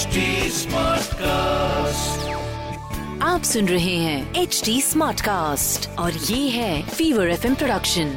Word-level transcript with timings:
HD 0.00 0.20
Smartcast. 0.50 2.22
आप 3.22 3.42
सुन 3.42 3.66
रहे 3.68 3.96
हैं 3.96 4.20
एच 4.36 4.60
डी 4.64 4.76
स्मार्ट 4.82 5.20
कास्ट 5.20 5.88
और 5.98 6.12
ये 6.28 6.38
है 6.50 6.68
फीवर 6.90 7.30
एफ 7.30 7.44
प्रोडक्शन 7.54 8.14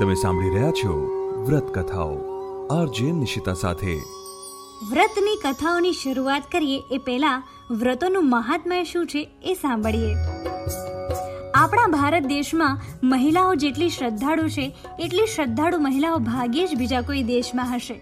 તમે 0.00 0.16
સાંભળી 0.16 0.52
રહ્યા 0.52 0.76
છો 0.80 0.98
વ્રત 1.46 1.72
કથાઓ 1.72 2.12
આરજે 2.74 3.08
નિશિતા 3.16 3.56
સાથે 3.56 3.96
વ્રતની 4.90 5.34
કથાઓની 5.40 5.94
શરૂઆત 5.94 6.48
કરીએ 6.52 6.78
એ 6.92 7.00
પહેલા 7.02 7.34
વ્રતોનું 7.74 8.30
મહાત્મ્ય 8.30 8.80
શું 8.84 9.08
છે 9.08 9.24
એ 9.46 9.56
સાંભળીએ 9.56 10.12
આપણા 11.56 11.88
ભારત 11.90 12.30
દેશમાં 12.30 12.86
મહિલાઓ 13.08 13.58
જેટલી 13.58 13.90
શ્રદ્ધાળુ 13.92 14.48
છે 14.52 14.70
એટલી 15.00 15.28
શ્રદ્ધાળુ 15.28 15.84
મહિલાઓ 15.84 16.24
ભાગ્યે 16.26 16.66
જ 16.66 16.82
બીજા 16.82 17.04
કોઈ 17.04 17.26
દેશમાં 17.28 17.76
હશે 17.76 18.00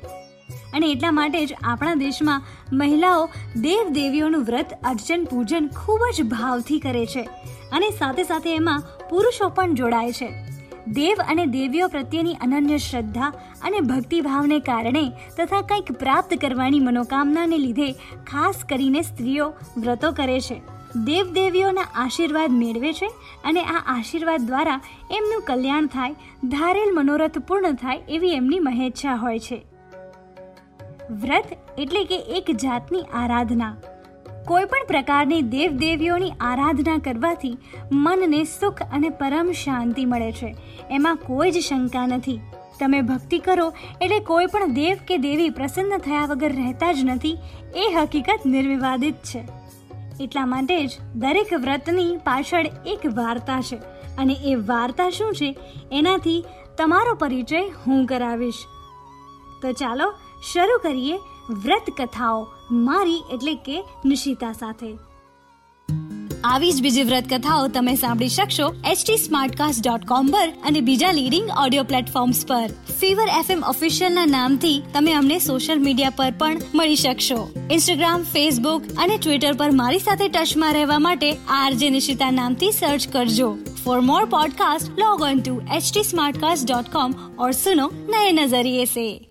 અને 0.74 0.88
એટલા 0.88 1.11
માટે 1.11 1.46
જ 1.46 1.54
આપણા 1.64 1.93
દેશમાં 1.93 2.42
મહિલાઓ 2.74 3.30
દેવ 3.61 3.89
દેવીઓનું 3.89 4.43
વ્રત, 4.43 4.70
અર્ચન, 4.84 5.24
પૂજન 5.24 5.68
ખૂબ 5.68 6.02
જ 6.16 6.24
ભાવથી 6.24 6.80
કરે 6.80 7.06
છે 7.06 7.24
અને 7.71 7.89
સાથે 7.89 8.24
સાથે 8.24 8.56
એમાં 8.56 8.82
પુરુષો 9.10 9.50
પણ 9.50 9.74
જોડાય 9.74 10.11
છે. 10.11 10.30
દેવ 10.88 11.18
અને 11.30 11.46
દેવીઓ 11.46 11.88
પ્રત્યેની 11.88 12.34
અનન્ય 12.34 12.78
શ્રદ્ધા 12.78 13.34
અને 13.61 13.80
ભક્તિભાવને 13.80 14.60
કારણે 14.60 15.11
તથા 15.38 15.61
કંઈક 15.61 15.92
પ્રાપ્ત 15.92 16.34
કરવાની 16.42 16.80
મનોકામનાને 16.80 17.58
લીધે 17.58 17.92
ખાસ 18.28 18.64
કરીને 18.69 19.02
સ્ત્રીઓ 19.02 19.54
વ્રતો 19.78 20.11
કરે 20.11 20.39
છે. 20.39 20.61
દેવ 21.06 21.33
દેવીઓના 21.33 21.82
આશીર્વાદ 21.96 22.52
મેળવે 22.52 22.94
છે 22.94 23.10
અને 23.44 23.61
આ 23.64 23.83
આશીર્વાદ 23.88 24.42
દ્વારા 24.42 24.82
એમનું 25.11 25.42
કલ્યાણ 25.42 25.86
થાય, 25.86 26.16
ધારેલ 26.44 26.89
મનોરથ 26.94 27.38
પૂર્ણ 27.39 27.74
થાય 27.74 28.02
એવી 28.10 28.33
એમની 28.33 28.60
મહેચ્છા 28.60 29.16
હોય 29.16 29.39
છે. 29.39 29.66
વ્રત 31.11 31.57
એટલે 31.78 32.03
કે 32.03 32.16
એક 32.16 32.52
જાતની 32.52 33.02
આરાધના. 33.02 33.77
કોઈ 34.47 34.66
પણ 34.66 34.88
પ્રકારની 34.88 35.41
દેવ 35.41 35.72
દેવીઓની 35.72 36.31
આરાધના 36.31 36.97
કરવાથી 36.97 37.58
મનને 37.91 38.44
સુખ 38.44 38.81
અને 38.81 39.09
પરમ 39.09 39.52
શાંતિ 39.52 40.05
મળે 40.05 40.31
છે. 40.31 40.55
એમાં 40.91 41.16
કોઈ 41.16 41.52
જ 41.52 41.58
શંકા 41.58 42.05
નથી. 42.05 42.39
તમે 42.80 43.02
ભક્તિ 43.02 43.39
કરો 43.39 43.73
એટલે 44.02 44.19
કોઈ 44.19 44.45
પણ 44.45 44.73
દેવ 44.73 44.97
કે 45.08 45.17
દેવી 45.17 45.50
પ્રસન્ન 45.50 45.97
થયા 45.97 46.25
વગર 46.25 46.55
રહેતા 46.55 46.91
જ 46.91 46.97
નથી, 47.03 47.38
એ 47.75 47.94
હકીકત 47.94 48.45
નિર્વિવાદિત 48.45 49.16
છે. 49.16 49.44
એટલા 50.22 50.45
માટે 50.45 50.88
જ 50.88 50.89
દરેક 51.16 51.53
વ્રતની 51.53 52.17
પાછળ 52.17 52.66
એક 52.85 53.05
વાર્તા 53.05 53.61
છે 53.61 53.75
અને 54.17 54.33
એ 54.33 54.55
વાર્તા 54.55 55.09
શું 55.09 55.33
છે 55.33 55.57
એનાથી 55.91 56.45
તમારો 56.78 57.16
પરિચય 57.16 57.61
હું 57.88 58.05
કરાવીશ. 58.05 58.53
તો 59.61 59.72
ચાલો 59.72 60.13
શરૂ 60.42 60.80
કરીએ 60.84 61.17
વ્રત 61.50 62.02
કથાઓ. 62.02 62.47
મારી 62.72 63.23
એટલે 63.31 63.53
કે 63.53 63.84
નિશિતા 64.06 64.52
સાથે. 64.52 64.97
આવી 66.44 66.72
જ 66.72 66.81
બીજી 66.81 67.03
વ્રત 67.03 67.34
કથાઓ 67.34 67.67
તમે 67.67 67.95
સાંભળી 67.95 68.30
શકશો 68.30 68.75
એચટી 68.86 69.17
સ્માર્ટકાસ્ટ 69.17 69.88
ડોટ 69.88 70.06
પર 70.06 70.50
અને 70.50 70.81
બીજા 70.81 71.12
લીડિંગ 71.12 71.50
ઓડિયો 71.64 71.84
પ્લેટફોર્મ્સ 71.84 72.45
પર. 72.47 72.67
ફીવર 73.00 73.28
એફએમ 73.39 73.64
ઓફિશિયલના 73.64 74.25
નામથી 74.25 74.84
તમે 74.94 75.14
અમને 75.14 75.39
સોશિયલ 75.39 75.84
મીડિયા 75.84 76.09
પર 76.09 76.34
પણ 76.38 76.58
મળી 76.75 76.95
શકશો. 76.95 77.50
ઇન્સ્ટાગ્રામ 77.72 78.23
ફેસબુક 78.23 78.84
અને 78.97 79.17
ટ્વિટર 79.17 79.53
પર 79.53 79.72
મારી 79.72 80.00
સાથે 80.00 80.28
ટચમાં 80.28 80.73
રહેવા 80.73 81.00
માટે 81.00 81.38
આરજે 81.50 81.89
નિશિતા 81.89 82.31
નામથી 82.31 82.72
સર્ચ 82.72 83.08
કરજો. 83.08 83.58
For 83.84 84.00
more 84.00 84.25
podcast 84.25 85.00
log 85.00 85.22
on 85.22 85.39
to 85.39 85.62
H 85.75 86.06
smartcast 86.06 86.72
dot 86.72 86.94
com 86.94 87.14
ઓર 87.39 87.52
સુનો 87.52 87.92
નયે 87.94 88.31
નજરિયે 88.31 88.86
સે. 88.86 89.30